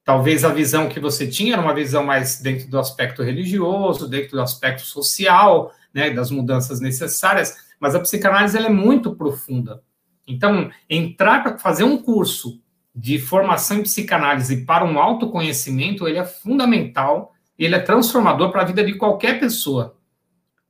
Talvez 0.04 0.44
a 0.44 0.50
visão 0.50 0.90
que 0.90 1.00
você 1.00 1.28
tinha 1.28 1.54
era 1.54 1.62
uma 1.62 1.74
visão 1.74 2.04
mais 2.04 2.42
dentro 2.42 2.70
do 2.70 2.78
aspecto 2.78 3.24
religioso, 3.24 4.10
dentro 4.10 4.32
do 4.32 4.42
aspecto 4.42 4.82
social, 4.84 5.72
né, 5.94 6.10
das 6.10 6.30
mudanças 6.30 6.80
necessárias, 6.80 7.56
mas 7.80 7.96
a 7.96 8.00
psicanálise 8.00 8.58
ela 8.58 8.68
é 8.68 8.70
muito 8.70 9.16
profunda. 9.16 9.82
Então, 10.28 10.70
entrar 10.90 11.44
para 11.44 11.58
fazer 11.58 11.84
um 11.84 11.98
curso 11.98 12.62
de 12.96 13.18
formação 13.20 13.78
em 13.78 13.84
psicanálise 13.84 14.66
para 14.66 14.86
um 14.86 15.00
autoconhecimento, 15.00 16.08
ele 16.08 16.18
é 16.18 16.26
fundamental 16.26 17.34
ele 17.58 17.76
é 17.76 17.80
transformador 17.80 18.52
para 18.52 18.62
a 18.62 18.66
vida 18.66 18.84
de 18.84 18.96
qualquer 18.96 19.40
pessoa. 19.40 19.96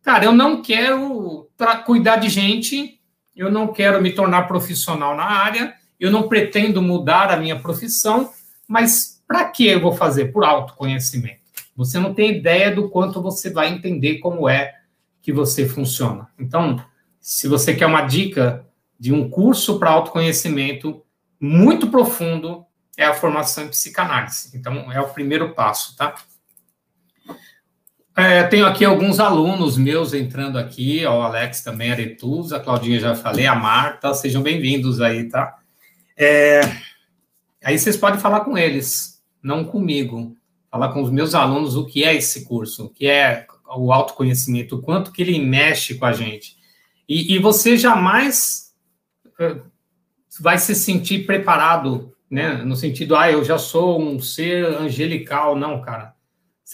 Cara, 0.02 0.26
eu 0.26 0.34
não 0.34 0.62
quero 0.62 1.50
cuidar 1.86 2.18
de 2.18 2.30
gente, 2.30 3.00
eu 3.36 3.50
não 3.50 3.68
quero 3.68 4.02
me 4.02 4.12
tornar 4.12 4.48
profissional 4.48 5.16
na 5.16 5.24
área, 5.24 5.74
eu 6.00 6.12
não 6.12 6.28
pretendo 6.28 6.82
mudar 6.82 7.32
a 7.32 7.38
minha 7.38 7.58
profissão, 7.58 8.30
mas 8.68 9.13
Para 9.34 9.46
que 9.46 9.66
eu 9.66 9.82
vou 9.82 9.94
fazer? 9.94 10.32
Por 10.32 10.44
autoconhecimento. 10.44 11.42
Você 11.76 11.98
não 11.98 12.14
tem 12.14 12.38
ideia 12.38 12.70
do 12.70 12.88
quanto 12.88 13.20
você 13.20 13.50
vai 13.50 13.70
entender 13.70 14.20
como 14.20 14.48
é 14.48 14.76
que 15.24 15.34
você 15.34 15.68
funciona. 15.68 16.28
Então, 16.38 16.80
se 17.20 17.48
você 17.48 17.74
quer 17.74 17.88
uma 17.88 18.04
dica 18.04 18.64
de 19.00 19.12
um 19.12 19.28
curso 19.28 19.80
para 19.80 19.90
autoconhecimento 19.90 21.04
muito 21.40 21.90
profundo, 21.90 22.64
é 22.96 23.06
a 23.06 23.14
formação 23.16 23.64
em 23.64 23.70
psicanálise. 23.70 24.56
Então, 24.56 24.92
é 24.92 25.02
o 25.02 25.10
primeiro 25.10 25.56
passo, 25.56 25.96
tá? 25.96 26.14
É, 28.16 28.44
tenho 28.44 28.68
aqui 28.68 28.86
alguns 28.86 29.20
alunos 29.20 29.80
meus 29.80 30.14
entrando 30.14 30.60
aqui, 30.60 31.04
o 31.08 31.22
Alex 31.24 31.64
também, 31.64 31.92
Aretusa, 31.92 32.58
a 32.58 32.60
Claudinha 32.60 33.00
já 33.00 33.16
falei, 33.16 33.48
a 33.48 33.56
Marta, 33.56 34.14
sejam 34.14 34.44
bem-vindos 34.44 35.02
aí, 35.02 35.28
tá? 35.28 35.58
É, 36.16 36.62
aí 37.64 37.80
vocês 37.80 37.98
podem 37.98 38.20
falar 38.20 38.42
com 38.42 38.56
eles, 38.56 39.13
não 39.44 39.64
comigo. 39.66 40.36
Falar 40.72 40.90
com 40.90 41.04
os 41.04 41.12
meus 41.12 41.36
alunos 41.36 41.76
o 41.76 41.86
que 41.86 42.04
é 42.04 42.16
esse 42.16 42.46
curso, 42.46 42.86
o 42.86 42.90
que 42.90 43.06
é 43.06 43.46
o 43.76 43.92
autoconhecimento, 43.92 44.78
o 44.78 44.82
quanto 44.82 45.12
que 45.12 45.22
ele 45.22 45.38
mexe 45.38 45.96
com 45.96 46.06
a 46.06 46.14
gente. 46.14 46.56
E, 47.08 47.36
e 47.36 47.40
você 47.40 47.78
jamais 47.78 48.74
é, 49.40 49.58
vai 50.40 50.58
se 50.58 50.74
sentir 50.74 51.26
preparado, 51.26 52.16
né? 52.30 52.64
No 52.64 52.76
sentido, 52.76 53.16
ah, 53.16 53.32
eu 53.32 53.44
já 53.44 53.60
sou 53.60 54.02
um 54.02 54.20
ser 54.20 54.66
angelical. 54.66 55.56
Não, 55.56 55.82
cara 55.82 56.14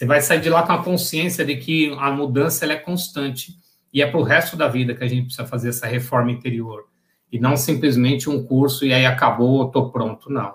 você 0.00 0.06
vai 0.06 0.22
sair 0.22 0.40
de 0.40 0.48
lá 0.48 0.62
com 0.62 0.72
a 0.72 0.82
consciência 0.82 1.44
de 1.44 1.56
que 1.56 1.94
a 1.98 2.10
mudança 2.10 2.64
é 2.64 2.76
constante 2.76 3.54
e 3.92 4.00
é 4.00 4.06
para 4.06 4.18
o 4.18 4.22
resto 4.22 4.56
da 4.56 4.66
vida 4.66 4.94
que 4.94 5.04
a 5.04 5.06
gente 5.06 5.26
precisa 5.26 5.46
fazer 5.46 5.68
essa 5.70 5.86
reforma 5.86 6.30
interior 6.30 6.86
e 7.30 7.38
não 7.38 7.54
simplesmente 7.54 8.30
um 8.30 8.42
curso 8.42 8.86
e 8.86 8.94
aí 8.94 9.04
acabou, 9.04 9.66
estou 9.66 9.90
pronto, 9.90 10.30
não. 10.30 10.54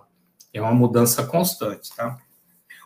É 0.55 0.62
uma 0.62 0.74
mudança 0.74 1.24
constante, 1.25 1.93
tá? 1.95 2.17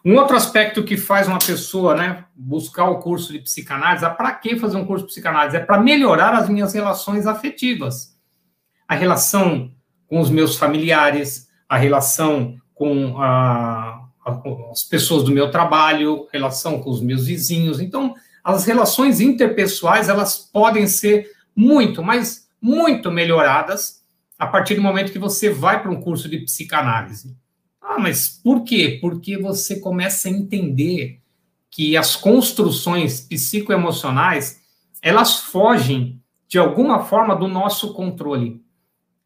Um 0.03 0.15
outro 0.15 0.35
aspecto 0.35 0.83
que 0.83 0.97
faz 0.97 1.27
uma 1.27 1.39
pessoa, 1.39 1.93
né, 1.93 2.25
buscar 2.35 2.89
o 2.89 2.99
curso 2.99 3.31
de 3.31 3.39
psicanálise, 3.39 4.05
é 4.05 4.09
para 4.09 4.33
que 4.33 4.57
fazer 4.57 4.77
um 4.77 4.85
curso 4.85 5.05
de 5.05 5.11
psicanálise? 5.11 5.57
É 5.57 5.59
para 5.59 5.79
melhorar 5.79 6.33
as 6.33 6.49
minhas 6.49 6.73
relações 6.73 7.27
afetivas. 7.27 8.17
A 8.87 8.95
relação 8.95 9.71
com 10.07 10.19
os 10.19 10.29
meus 10.29 10.57
familiares, 10.57 11.47
a 11.67 11.77
relação 11.77 12.57
com 12.73 13.21
a, 13.21 14.07
as 14.71 14.83
pessoas 14.83 15.23
do 15.23 15.31
meu 15.31 15.51
trabalho, 15.51 16.27
relação 16.31 16.81
com 16.81 16.89
os 16.89 17.01
meus 17.01 17.27
vizinhos. 17.27 17.79
Então, 17.79 18.15
as 18.43 18.65
relações 18.65 19.19
interpessoais, 19.19 20.09
elas 20.09 20.37
podem 20.37 20.87
ser 20.87 21.29
muito, 21.55 22.01
mas 22.01 22.49
muito 22.61 23.11
melhoradas 23.11 23.99
a 24.39 24.47
partir 24.47 24.75
do 24.75 24.81
momento 24.81 25.11
que 25.11 25.19
você 25.19 25.49
vai 25.49 25.81
para 25.81 25.91
um 25.91 25.99
curso 26.01 26.29
de 26.29 26.39
psicanálise. 26.39 27.35
Ah, 27.89 27.97
mas 27.97 28.29
por 28.29 28.63
quê? 28.63 28.99
Porque 29.01 29.35
você 29.35 29.79
começa 29.79 30.27
a 30.27 30.31
entender 30.31 31.19
que 31.71 31.97
as 31.97 32.15
construções 32.15 33.21
psicoemocionais, 33.21 34.61
elas 35.01 35.39
fogem 35.39 36.21
de 36.47 36.59
alguma 36.59 37.03
forma 37.03 37.35
do 37.35 37.47
nosso 37.47 37.93
controle. 37.93 38.61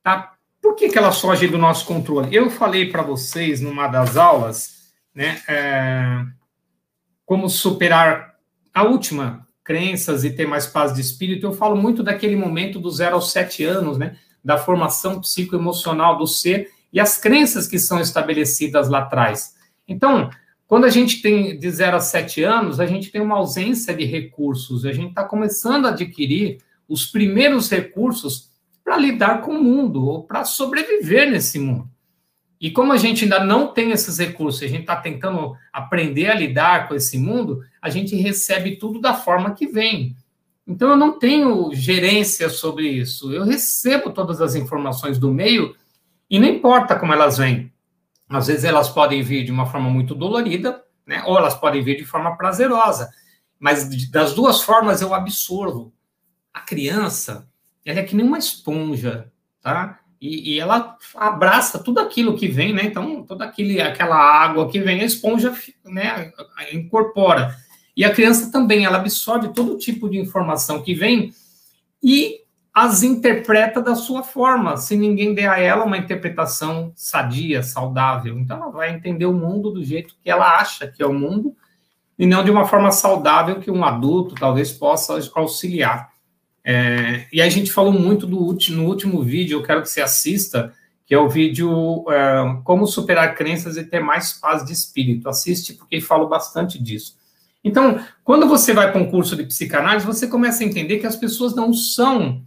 Tá? 0.01 0.33
Por 0.61 0.75
que, 0.75 0.87
que 0.87 0.97
elas 0.97 1.19
fogem 1.19 1.49
do 1.49 1.57
nosso 1.57 1.85
controle? 1.85 2.33
Eu 2.33 2.49
falei 2.49 2.89
para 2.89 3.01
vocês 3.01 3.59
numa 3.59 3.87
das 3.87 4.15
aulas 4.15 4.83
né? 5.13 5.41
É, 5.47 6.25
como 7.25 7.49
superar 7.49 8.35
a 8.73 8.83
última, 8.83 9.47
crenças 9.63 10.23
e 10.23 10.31
ter 10.31 10.47
mais 10.47 10.65
paz 10.65 10.93
de 10.93 11.01
espírito, 11.01 11.45
eu 11.45 11.53
falo 11.53 11.75
muito 11.75 12.01
daquele 12.01 12.35
momento 12.35 12.79
do 12.79 12.89
zero 12.89 13.15
aos 13.15 13.31
sete 13.31 13.63
anos, 13.63 13.97
né? 13.97 14.17
Da 14.43 14.57
formação 14.57 15.21
psicoemocional 15.21 16.17
do 16.17 16.27
ser 16.27 16.71
e 16.93 16.99
as 16.99 17.17
crenças 17.17 17.67
que 17.67 17.79
são 17.79 17.99
estabelecidas 17.99 18.87
lá 18.87 18.99
atrás. 18.99 19.55
Então, 19.87 20.29
quando 20.67 20.85
a 20.85 20.89
gente 20.89 21.21
tem 21.21 21.57
de 21.57 21.69
0 21.69 21.97
a 21.97 21.99
7 21.99 22.43
anos, 22.43 22.79
a 22.79 22.85
gente 22.85 23.11
tem 23.11 23.19
uma 23.19 23.35
ausência 23.35 23.93
de 23.93 24.05
recursos, 24.05 24.85
a 24.85 24.93
gente 24.93 25.09
está 25.09 25.23
começando 25.23 25.87
a 25.87 25.89
adquirir 25.89 26.59
os 26.87 27.05
primeiros 27.05 27.69
recursos 27.69 28.51
para 28.83 28.97
lidar 28.97 29.41
com 29.41 29.55
o 29.55 29.63
mundo, 29.63 30.05
ou 30.05 30.23
para 30.23 30.45
sobreviver 30.45 31.31
nesse 31.31 31.57
mundo. 31.57 31.89
E 32.59 32.71
como 32.71 32.93
a 32.93 32.97
gente 32.97 33.23
ainda 33.23 33.43
não 33.43 33.67
tem 33.67 33.91
esses 33.91 34.17
recursos, 34.17 34.61
a 34.61 34.67
gente 34.67 34.81
está 34.81 34.95
tentando 34.95 35.55
aprender 35.71 36.29
a 36.29 36.35
lidar 36.35 36.87
com 36.87 36.95
esse 36.95 37.17
mundo, 37.17 37.61
a 37.81 37.89
gente 37.89 38.15
recebe 38.15 38.75
tudo 38.75 39.01
da 39.01 39.13
forma 39.13 39.53
que 39.53 39.67
vem. 39.67 40.15
Então 40.65 40.91
eu 40.91 40.95
não 40.95 41.19
tenho 41.19 41.73
gerência 41.73 42.49
sobre 42.49 42.87
isso. 42.87 43.33
Eu 43.33 43.43
recebo 43.43 44.11
todas 44.11 44.39
as 44.39 44.55
informações 44.55 45.17
do 45.17 45.29
meio 45.29 45.75
e 46.33 46.39
não 46.39 46.47
importa 46.47 46.97
como 46.97 47.13
elas 47.13 47.37
vêm. 47.37 47.71
Às 48.27 48.47
vezes 48.47 48.63
elas 48.63 48.89
podem 48.89 49.21
vir 49.21 49.45
de 49.45 49.51
uma 49.51 49.67
forma 49.67 49.87
muito 49.87 50.15
dolorida, 50.15 50.83
né? 51.05 51.21
Ou 51.27 51.37
elas 51.37 51.53
podem 51.53 51.83
vir 51.83 51.95
de 51.95 52.05
forma 52.05 52.35
prazerosa. 52.35 53.11
Mas 53.59 54.09
das 54.09 54.33
duas 54.33 54.59
formas 54.63 54.99
eu 54.99 55.13
absorvo. 55.13 55.93
A 56.51 56.61
criança, 56.61 57.47
ela 57.85 57.99
é 57.99 58.03
que 58.03 58.15
nem 58.15 58.25
uma 58.25 58.39
esponja, 58.39 59.31
tá? 59.61 59.99
e, 60.19 60.55
e, 60.55 60.59
ela 60.59 60.97
abraça 61.13 61.77
tudo 61.77 61.99
aquilo 61.99 62.35
que 62.35 62.47
vem, 62.47 62.73
né? 62.73 62.81
Então, 62.85 63.21
toda 63.21 63.45
aquele, 63.45 63.79
aquela 63.79 64.15
água 64.15 64.67
que 64.67 64.79
vem, 64.79 65.01
a 65.01 65.05
esponja 65.05 65.53
né, 65.85 66.31
incorpora. 66.71 67.55
E 67.95 68.03
a 68.03 68.11
criança 68.11 68.51
também, 68.51 68.85
ela 68.85 68.97
absorve 68.97 69.49
todo 69.49 69.77
tipo 69.77 70.09
de 70.09 70.17
informação 70.17 70.81
que 70.81 70.95
vem 70.95 71.31
e 72.01 72.39
as 72.73 73.03
interpreta 73.03 73.81
da 73.81 73.93
sua 73.93 74.23
forma, 74.23 74.77
se 74.77 74.97
ninguém 74.97 75.35
der 75.35 75.47
a 75.47 75.59
ela 75.59 75.85
uma 75.85 75.97
interpretação 75.97 76.91
sadia, 76.95 77.61
saudável. 77.61 78.39
Então, 78.39 78.57
ela 78.57 78.71
vai 78.71 78.91
entender 78.91 79.27
o 79.27 79.33
mundo 79.33 79.69
do 79.69 79.83
jeito 79.83 80.15
que 80.23 80.29
ela 80.29 80.57
acha 80.57 80.87
que 80.87 81.03
é 81.03 81.05
o 81.05 81.13
mundo 81.13 81.55
e 82.17 82.25
não 82.25 82.43
de 82.43 82.49
uma 82.49 82.65
forma 82.65 82.91
saudável 82.91 83.59
que 83.59 83.69
um 83.69 83.85
adulto 83.85 84.33
talvez 84.33 84.71
possa 84.71 85.19
auxiliar. 85.35 86.11
É, 86.63 87.27
e 87.31 87.41
a 87.41 87.49
gente 87.49 87.71
falou 87.71 87.93
muito 87.93 88.25
do 88.25 88.39
último, 88.39 88.81
no 88.81 88.89
último 88.89 89.21
vídeo, 89.21 89.59
eu 89.59 89.63
quero 89.63 89.83
que 89.83 89.89
você 89.89 90.01
assista, 90.01 90.73
que 91.05 91.13
é 91.13 91.19
o 91.19 91.29
vídeo 91.29 92.05
é, 92.09 92.59
Como 92.63 92.87
Superar 92.87 93.35
Crenças 93.35 93.77
e 93.77 93.83
Ter 93.83 93.99
Mais 93.99 94.33
Paz 94.33 94.65
de 94.65 94.73
Espírito. 94.73 95.29
Assiste, 95.29 95.73
porque 95.73 96.01
falo 96.01 96.27
bastante 96.27 96.81
disso. 96.81 97.17
Então, 97.63 98.03
quando 98.23 98.47
você 98.47 98.73
vai 98.73 98.91
para 98.91 99.01
um 99.01 99.11
curso 99.11 99.35
de 99.35 99.43
psicanálise, 99.43 100.05
você 100.05 100.25
começa 100.25 100.63
a 100.63 100.65
entender 100.65 100.97
que 100.97 101.07
as 101.07 101.15
pessoas 101.15 101.53
não 101.53 101.71
são 101.71 102.41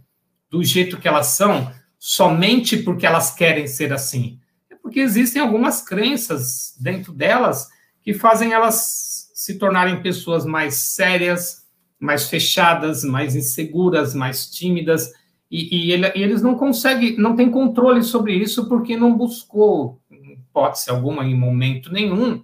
do 0.49 0.63
jeito 0.63 0.97
que 0.97 1.07
elas 1.07 1.27
são 1.27 1.71
somente 1.99 2.77
porque 2.77 3.05
elas 3.05 3.33
querem 3.33 3.67
ser 3.67 3.91
assim. 3.91 4.39
É 4.69 4.75
porque 4.75 4.99
existem 4.99 5.41
algumas 5.41 5.81
crenças 5.81 6.75
dentro 6.79 7.11
delas 7.13 7.67
que 8.01 8.13
fazem 8.13 8.53
elas 8.53 9.29
se 9.33 9.57
tornarem 9.57 10.01
pessoas 10.01 10.45
mais 10.45 10.75
sérias, 10.93 11.65
mais 11.99 12.29
fechadas, 12.29 13.03
mais 13.03 13.35
inseguras, 13.35 14.13
mais 14.13 14.49
tímidas, 14.49 15.11
e, 15.49 15.87
e, 15.87 15.91
ele, 15.91 16.11
e, 16.15 16.21
eles 16.21 16.41
não 16.41 16.55
conseguem, 16.55 17.17
não 17.17 17.35
tem 17.35 17.49
controle 17.49 18.03
sobre 18.03 18.33
isso 18.33 18.67
porque 18.67 18.97
não 18.97 19.17
buscou, 19.17 20.01
hipótese 20.11 20.89
alguma, 20.89 21.25
em 21.25 21.35
momento 21.35 21.91
nenhum, 21.91 22.43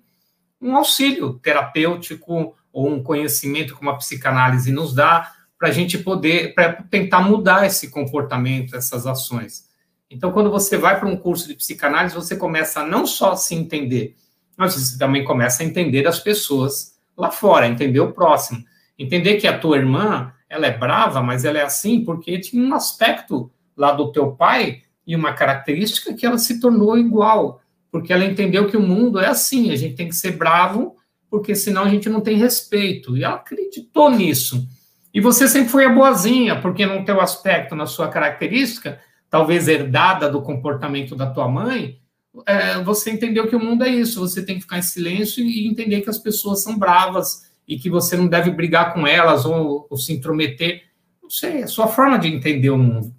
um 0.62 0.76
auxílio 0.76 1.34
terapêutico 1.40 2.56
ou 2.72 2.90
um 2.90 3.04
conhecimento 3.04 3.76
como 3.76 3.90
a 3.90 3.98
psicanálise 3.98 4.72
nos 4.72 4.94
dá 4.94 5.32
para 5.64 5.70
a 5.70 5.74
gente 5.74 5.98
poder, 5.98 6.54
para 6.54 6.74
tentar 6.74 7.22
mudar 7.22 7.66
esse 7.66 7.90
comportamento, 7.90 8.76
essas 8.76 9.08
ações. 9.08 9.64
Então, 10.12 10.30
quando 10.30 10.52
você 10.52 10.76
vai 10.76 11.00
para 11.00 11.08
um 11.08 11.16
curso 11.16 11.48
de 11.48 11.54
psicanálise, 11.54 12.14
você 12.14 12.36
começa 12.36 12.82
a 12.82 12.86
não 12.86 13.08
só 13.08 13.34
se 13.38 13.56
entender, 13.56 14.14
mas 14.58 14.74
você 14.74 14.98
também 14.98 15.24
começa 15.24 15.64
a 15.64 15.66
entender 15.66 16.06
as 16.06 16.20
pessoas 16.20 17.00
lá 17.16 17.32
fora, 17.32 17.66
entender 17.66 18.02
o 18.02 18.12
próximo. 18.12 18.62
Entender 19.00 19.36
que 19.38 19.48
a 19.48 19.58
tua 19.58 19.78
irmã, 19.78 20.34
ela 20.50 20.68
é 20.68 20.78
brava, 20.78 21.22
mas 21.22 21.46
ela 21.46 21.60
é 21.60 21.64
assim 21.64 22.04
porque 22.04 22.42
tinha 22.42 22.62
um 22.62 22.76
aspecto 22.76 23.50
lá 23.74 23.94
do 23.94 24.12
teu 24.12 24.34
pai 24.34 24.82
e 25.08 25.16
uma 25.16 25.32
característica 25.32 26.14
que 26.14 26.26
ela 26.26 26.40
se 26.40 26.60
tornou 26.60 26.98
igual, 26.98 27.62
porque 27.90 28.12
ela 28.12 28.26
entendeu 28.26 28.68
que 28.68 28.76
o 28.76 28.82
mundo 28.82 29.18
é 29.18 29.28
assim, 29.28 29.72
a 29.72 29.78
gente 29.78 29.96
tem 29.96 30.10
que 30.10 30.16
ser 30.16 30.32
bravo, 30.32 30.98
porque 31.30 31.56
senão 31.56 31.84
a 31.84 31.90
gente 31.90 32.10
não 32.10 32.20
tem 32.20 32.36
respeito. 32.36 33.16
E 33.16 33.24
ela 33.24 33.36
acreditou 33.36 34.12
nisso. 34.12 34.68
E 35.14 35.22
você 35.22 35.48
sempre 35.48 35.70
foi 35.70 35.86
a 35.86 35.94
boazinha, 35.94 36.60
porque 36.60 36.86
no 36.86 37.06
teu 37.06 37.22
aspecto, 37.22 37.76
na 37.76 37.86
sua 37.86 38.08
característica, 38.08 39.00
talvez 39.30 39.68
herdada 39.68 40.30
do 40.30 40.42
comportamento 40.42 41.16
da 41.16 41.30
tua 41.30 41.48
mãe, 41.48 42.00
é, 42.48 42.82
você 42.82 43.12
entendeu 43.12 43.48
que 43.48 43.56
o 43.56 43.60
mundo 43.60 43.84
é 43.84 43.90
isso, 43.90 44.20
você 44.20 44.44
tem 44.44 44.56
que 44.56 44.62
ficar 44.62 44.80
em 44.80 44.84
silêncio 44.84 45.44
e 45.44 45.68
entender 45.68 46.02
que 46.02 46.10
as 46.10 46.18
pessoas 46.18 46.64
são 46.64 46.80
bravas 46.80 47.52
e 47.68 47.78
que 47.78 47.90
você 47.90 48.18
não 48.18 48.28
deve 48.28 48.50
brigar 48.50 48.94
com 48.94 49.06
elas 49.06 49.46
ou, 49.46 49.86
ou 49.90 49.98
se 49.98 50.12
intrometer. 50.12 50.84
Não 51.22 51.30
sei, 51.30 51.62
é 51.62 51.64
a 51.64 51.68
sua 51.68 51.88
forma 51.88 52.18
de 52.18 52.28
entender 52.28 52.72
o 52.72 52.78
mundo. 52.78 53.14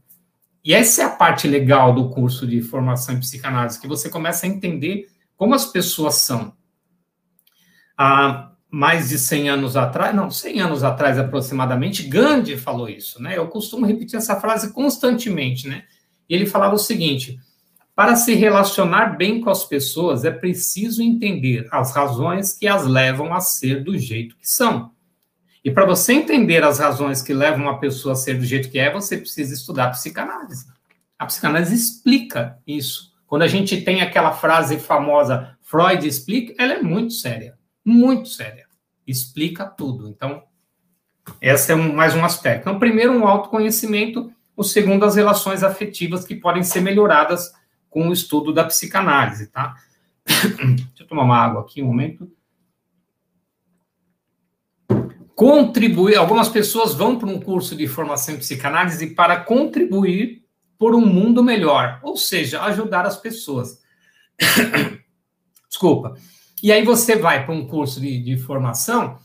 E 0.64 0.74
essa 0.74 1.02
é 1.02 1.04
a 1.04 1.10
parte 1.10 1.46
legal 1.46 1.94
do 1.94 2.08
curso 2.08 2.46
de 2.46 2.60
formação 2.60 3.14
em 3.14 3.20
psicanálise, 3.20 3.80
que 3.80 3.86
você 3.86 4.08
começa 4.08 4.46
a 4.46 4.48
entender 4.48 5.08
como 5.36 5.54
as 5.54 5.66
pessoas 5.66 6.16
são. 6.16 6.54
Há 7.96 8.53
mais 8.74 9.10
de 9.10 9.20
100 9.20 9.50
anos 9.50 9.76
atrás, 9.76 10.12
não, 10.12 10.28
100 10.28 10.60
anos 10.60 10.82
atrás 10.82 11.16
aproximadamente, 11.16 12.08
Gandhi 12.08 12.56
falou 12.56 12.88
isso, 12.88 13.22
né? 13.22 13.38
Eu 13.38 13.46
costumo 13.46 13.86
repetir 13.86 14.16
essa 14.16 14.40
frase 14.40 14.72
constantemente, 14.72 15.68
né? 15.68 15.84
E 16.28 16.34
ele 16.34 16.44
falava 16.44 16.74
o 16.74 16.78
seguinte: 16.78 17.38
Para 17.94 18.16
se 18.16 18.34
relacionar 18.34 19.16
bem 19.16 19.40
com 19.40 19.48
as 19.48 19.64
pessoas, 19.64 20.24
é 20.24 20.30
preciso 20.32 21.04
entender 21.04 21.68
as 21.70 21.94
razões 21.94 22.52
que 22.52 22.66
as 22.66 22.84
levam 22.84 23.32
a 23.32 23.38
ser 23.38 23.84
do 23.84 23.96
jeito 23.96 24.36
que 24.36 24.48
são. 24.50 24.90
E 25.64 25.70
para 25.70 25.86
você 25.86 26.12
entender 26.12 26.64
as 26.64 26.80
razões 26.80 27.22
que 27.22 27.32
levam 27.32 27.66
uma 27.66 27.78
pessoa 27.78 28.14
a 28.14 28.16
ser 28.16 28.38
do 28.38 28.44
jeito 28.44 28.68
que 28.70 28.78
é, 28.80 28.92
você 28.92 29.16
precisa 29.16 29.54
estudar 29.54 29.90
psicanálise. 29.90 30.66
A 31.16 31.26
psicanálise 31.26 31.76
explica 31.76 32.58
isso. 32.66 33.12
Quando 33.24 33.42
a 33.42 33.48
gente 33.48 33.82
tem 33.82 34.02
aquela 34.02 34.32
frase 34.32 34.80
famosa, 34.80 35.56
Freud 35.62 36.04
explica, 36.04 36.52
ela 36.58 36.72
é 36.72 36.82
muito 36.82 37.12
séria. 37.12 37.56
Muito 37.84 38.28
séria. 38.30 38.63
Explica 39.06 39.64
tudo. 39.64 40.08
Então, 40.08 40.42
esse 41.40 41.72
é 41.72 41.74
um, 41.74 41.94
mais 41.94 42.14
um 42.14 42.24
aspecto. 42.24 42.62
Então, 42.68 42.78
primeiro, 42.78 43.12
um 43.12 43.26
autoconhecimento. 43.26 44.32
O 44.56 44.62
segundo, 44.62 45.04
as 45.04 45.16
relações 45.16 45.62
afetivas 45.62 46.24
que 46.24 46.34
podem 46.34 46.62
ser 46.62 46.80
melhoradas 46.80 47.52
com 47.90 48.08
o 48.08 48.12
estudo 48.12 48.52
da 48.52 48.64
psicanálise, 48.64 49.48
tá? 49.48 49.74
Deixa 50.26 51.02
eu 51.02 51.06
tomar 51.06 51.22
uma 51.22 51.36
água 51.36 51.62
aqui 51.62 51.82
um 51.82 51.86
momento. 51.86 52.30
Contribuir, 55.34 56.16
algumas 56.16 56.48
pessoas 56.48 56.94
vão 56.94 57.18
para 57.18 57.28
um 57.28 57.40
curso 57.40 57.74
de 57.74 57.88
formação 57.88 58.34
em 58.34 58.38
psicanálise 58.38 59.14
para 59.14 59.40
contribuir 59.40 60.44
por 60.78 60.94
um 60.94 61.04
mundo 61.04 61.42
melhor, 61.42 61.98
ou 62.02 62.16
seja, 62.16 62.62
ajudar 62.62 63.06
as 63.06 63.16
pessoas. 63.16 63.80
Desculpa. 65.68 66.14
E 66.64 66.72
aí 66.72 66.82
você 66.82 67.14
vai 67.14 67.44
para 67.44 67.54
um 67.54 67.66
curso 67.66 68.00
de, 68.00 68.18
de 68.22 68.38
formação, 68.38 69.18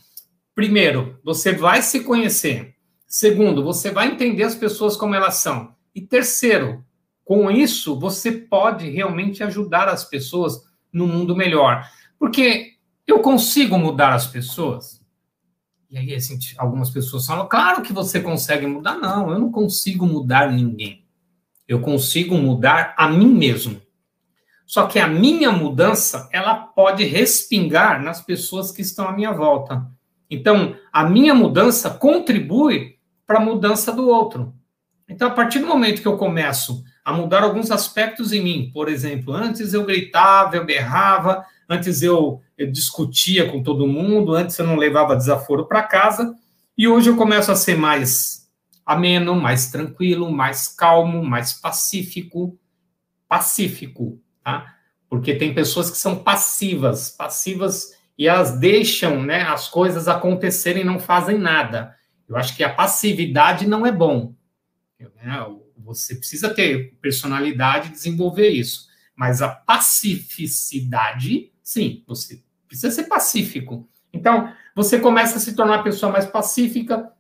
primeiro, 0.54 1.18
você 1.24 1.54
vai 1.54 1.82
se 1.82 2.02
conhecer. 2.04 2.76
Segundo, 3.08 3.64
você 3.64 3.92
vai 3.92 4.12
entender 4.12 4.44
as 4.44 4.56
pessoas 4.56 4.98
como 4.98 5.16
elas 5.16 5.36
são. 5.36 5.74
E 5.96 6.02
terceiro, 6.02 6.84
com 7.24 7.50
isso, 7.50 7.98
você 7.98 8.30
pode 8.30 8.90
realmente 8.90 9.42
ajudar 9.42 9.88
as 9.88 10.04
pessoas 10.04 10.66
no 10.92 11.08
mundo 11.08 11.34
melhor. 11.34 11.90
Porque 12.20 12.74
eu 13.08 13.20
consigo 13.22 13.78
mudar 13.78 14.12
as 14.12 14.28
pessoas. 14.28 15.02
E 15.90 15.98
aí, 15.98 16.14
assim, 16.14 16.38
algumas 16.58 16.90
pessoas 16.90 17.26
falam, 17.26 17.48
claro 17.48 17.82
que 17.82 17.94
você 17.94 18.20
consegue 18.20 18.68
mudar. 18.68 18.96
Não, 18.96 19.32
eu 19.32 19.40
não 19.40 19.50
consigo 19.50 20.06
mudar 20.06 20.52
ninguém. 20.52 21.06
Eu 21.66 21.80
consigo 21.80 22.36
mudar 22.36 22.94
a 22.98 23.08
mim 23.08 23.34
mesmo. 23.34 23.82
Só 24.70 24.86
que 24.86 25.00
a 25.00 25.08
minha 25.08 25.52
mudança, 25.52 26.30
ela 26.32 26.54
pode 26.54 27.04
respingar 27.04 28.04
nas 28.04 28.22
pessoas 28.22 28.72
que 28.72 28.84
estão 28.84 29.08
à 29.08 29.12
minha 29.12 29.32
volta. 29.32 29.84
Então, 30.30 30.76
a 30.94 31.10
minha 31.10 31.34
mudança 31.34 31.90
contribui 31.90 33.00
para 33.26 33.40
a 33.40 33.44
mudança 33.44 33.92
do 33.92 34.08
outro. 34.08 34.54
Então, 35.10 35.28
a 35.28 35.32
partir 35.32 35.58
do 35.58 35.66
momento 35.66 36.04
que 36.04 36.08
eu 36.08 36.18
começo 36.18 36.84
a 37.04 37.12
mudar 37.12 37.42
alguns 37.42 37.72
aspectos 37.72 38.32
em 38.32 38.44
mim. 38.44 38.70
Por 38.72 38.90
exemplo, 38.90 39.34
antes 39.34 39.74
eu 39.74 39.84
gritava, 39.88 40.56
eu 40.56 40.64
berrava, 40.68 41.44
antes 41.68 42.04
eu, 42.04 42.40
eu 42.56 42.72
discutia 42.72 43.50
com 43.50 43.64
todo 43.64 43.88
mundo, 43.88 44.36
antes 44.36 44.60
eu 44.60 44.68
não 44.68 44.76
levava 44.76 45.16
desaforo 45.16 45.66
para 45.66 45.82
casa, 45.82 46.36
e 46.78 46.88
hoje 46.88 47.10
eu 47.10 47.18
começo 47.18 47.52
a 47.52 47.56
ser 47.56 47.76
mais 47.76 48.48
ameno, 48.86 49.34
mais 49.34 49.72
tranquilo, 49.72 50.32
mais 50.32 50.68
calmo, 50.68 51.24
mais 51.26 51.54
pacífico. 51.54 52.56
Pacífico, 53.28 54.22
tá? 54.44 54.76
Porque 55.10 55.36
tem 55.36 55.54
pessoas 55.54 55.90
que 55.90 55.98
são 55.98 56.24
passivas, 56.24 57.10
passivas 57.10 57.98
e 58.18 58.28
elas 58.28 58.60
deixam 58.60 59.24
né, 59.24 59.44
as 59.44 59.68
coisas 59.68 60.08
acontecerem 60.08 60.82
e 60.82 60.86
não 60.86 61.00
fazem 61.00 61.38
nada. 61.38 61.96
Eu 62.28 62.36
acho 62.36 62.56
que 62.56 62.64
a 62.64 62.74
passividade 62.74 63.68
não 63.68 63.86
é 63.86 63.92
bom. 63.92 64.36
Né? 65.00 65.46
Você 65.78 66.16
precisa 66.16 66.54
ter 66.54 66.96
personalidade 67.02 67.88
e 67.88 67.92
desenvolver 67.92 68.50
isso. 68.50 68.88
Mas 69.16 69.42
a 69.42 69.50
pacificidade, 69.50 71.52
sim, 71.64 72.04
você 72.08 72.44
precisa 72.68 72.92
ser 72.92 73.06
pacífico. 73.06 73.90
Então, 74.14 74.54
você 74.76 75.00
começa 75.00 75.38
a 75.38 75.40
se 75.40 75.56
tornar 75.56 75.78
uma 75.78 75.84
pessoa 75.84 76.12
mais 76.12 76.26
pacífica. 76.26 77.12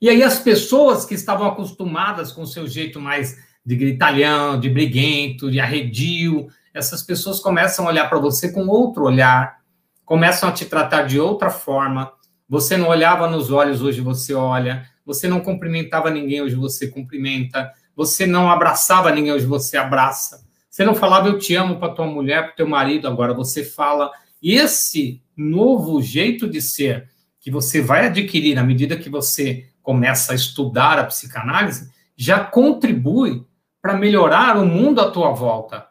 E 0.00 0.08
aí, 0.08 0.22
as 0.22 0.40
pessoas 0.40 1.04
que 1.04 1.14
estavam 1.14 1.46
acostumadas 1.46 2.32
com 2.32 2.42
o 2.42 2.46
seu 2.46 2.66
jeito 2.66 3.00
mais 3.00 3.38
de 3.64 3.76
gritalhão, 3.76 4.58
de 4.58 4.68
briguento, 4.68 5.50
de 5.50 5.60
arredio, 5.60 6.48
essas 6.72 7.02
pessoas 7.02 7.40
começam 7.40 7.86
a 7.86 7.88
olhar 7.88 8.08
para 8.08 8.18
você 8.18 8.52
com 8.52 8.66
outro 8.66 9.04
olhar, 9.04 9.58
começam 10.04 10.48
a 10.48 10.52
te 10.52 10.64
tratar 10.64 11.02
de 11.02 11.18
outra 11.18 11.50
forma. 11.50 12.12
Você 12.48 12.76
não 12.76 12.88
olhava 12.88 13.28
nos 13.28 13.50
olhos, 13.50 13.82
hoje 13.82 14.00
você 14.00 14.34
olha. 14.34 14.84
Você 15.04 15.26
não 15.26 15.40
cumprimentava 15.40 16.10
ninguém, 16.10 16.42
hoje 16.42 16.54
você 16.54 16.88
cumprimenta. 16.88 17.70
Você 17.96 18.26
não 18.26 18.50
abraçava 18.50 19.10
ninguém, 19.10 19.32
hoje 19.32 19.46
você 19.46 19.76
abraça. 19.76 20.44
Você 20.68 20.84
não 20.84 20.94
falava 20.94 21.28
eu 21.28 21.38
te 21.38 21.54
amo 21.54 21.78
para 21.78 21.92
tua 21.92 22.06
mulher, 22.06 22.44
para 22.44 22.52
teu 22.52 22.68
marido, 22.68 23.08
agora 23.08 23.34
você 23.34 23.64
fala. 23.64 24.10
E 24.40 24.54
esse 24.54 25.20
novo 25.36 26.00
jeito 26.00 26.48
de 26.48 26.62
ser 26.62 27.08
que 27.40 27.50
você 27.50 27.80
vai 27.80 28.06
adquirir 28.06 28.58
à 28.58 28.62
medida 28.62 28.96
que 28.96 29.10
você 29.10 29.68
começa 29.82 30.32
a 30.32 30.36
estudar 30.36 30.98
a 30.98 31.04
psicanálise, 31.04 31.90
já 32.16 32.38
contribui 32.38 33.44
para 33.80 33.96
melhorar 33.96 34.56
o 34.56 34.66
mundo 34.66 35.00
à 35.00 35.10
tua 35.10 35.32
volta. 35.32 35.86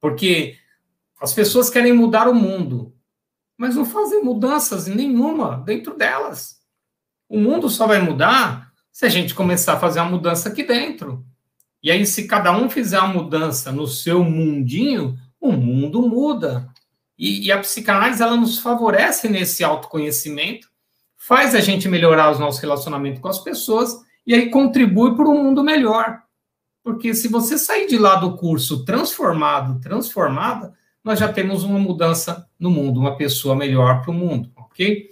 Porque 0.00 0.56
as 1.20 1.32
pessoas 1.32 1.70
querem 1.70 1.92
mudar 1.92 2.28
o 2.28 2.34
mundo, 2.34 2.94
mas 3.56 3.74
não 3.74 3.84
fazem 3.84 4.22
mudanças 4.22 4.86
nenhuma 4.86 5.62
dentro 5.64 5.96
delas. 5.96 6.58
O 7.28 7.38
mundo 7.38 7.68
só 7.68 7.86
vai 7.86 8.00
mudar 8.00 8.72
se 8.92 9.04
a 9.04 9.08
gente 9.08 9.34
começar 9.34 9.74
a 9.74 9.80
fazer 9.80 10.00
uma 10.00 10.10
mudança 10.10 10.48
aqui 10.48 10.62
dentro. 10.62 11.24
E 11.82 11.90
aí, 11.90 12.04
se 12.04 12.26
cada 12.26 12.56
um 12.56 12.68
fizer 12.68 12.98
uma 12.98 13.22
mudança 13.22 13.70
no 13.70 13.86
seu 13.86 14.24
mundinho, 14.24 15.16
o 15.40 15.52
mundo 15.52 16.02
muda. 16.02 16.68
E, 17.18 17.46
e 17.46 17.52
a 17.52 17.58
psicanálise 17.58 18.22
ela 18.22 18.36
nos 18.36 18.58
favorece 18.58 19.28
nesse 19.28 19.62
autoconhecimento, 19.64 20.68
faz 21.16 21.54
a 21.54 21.60
gente 21.60 21.88
melhorar 21.88 22.30
os 22.30 22.38
nossos 22.38 22.60
relacionamentos 22.60 23.20
com 23.20 23.28
as 23.28 23.38
pessoas 23.38 24.00
e 24.26 24.34
aí 24.34 24.50
contribui 24.50 25.14
para 25.16 25.28
um 25.28 25.44
mundo 25.44 25.62
melhor. 25.62 26.22
Porque 26.88 27.12
se 27.12 27.28
você 27.28 27.58
sair 27.58 27.86
de 27.86 27.98
lá 27.98 28.14
do 28.14 28.34
curso 28.34 28.82
transformado, 28.82 29.78
transformada, 29.78 30.72
nós 31.04 31.18
já 31.18 31.30
temos 31.30 31.62
uma 31.62 31.78
mudança 31.78 32.48
no 32.58 32.70
mundo, 32.70 32.98
uma 32.98 33.14
pessoa 33.14 33.54
melhor 33.54 34.00
para 34.00 34.10
o 34.10 34.14
mundo, 34.14 34.50
ok? 34.56 35.10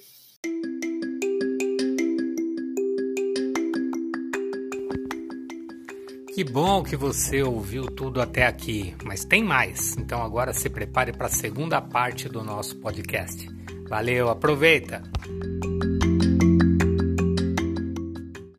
Que 6.35 6.43
bom 6.43 6.83
que 6.83 6.97
você 6.97 7.43
ouviu 7.43 7.85
tudo 7.85 8.23
até 8.23 8.47
aqui, 8.47 8.97
mas 9.05 9.27
tem 9.27 9.45
mais. 9.45 9.99
Então 9.99 10.23
agora 10.23 10.55
se 10.55 10.71
prepare 10.71 11.12
para 11.12 11.27
a 11.27 11.31
segunda 11.31 11.79
parte 11.83 12.27
do 12.27 12.43
nosso 12.43 12.77
podcast. 12.77 13.47
Valeu, 13.87 14.31
aproveita! 14.31 15.03